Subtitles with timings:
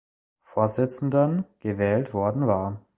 [0.41, 2.81] Vorsitzenden gewählt worden war.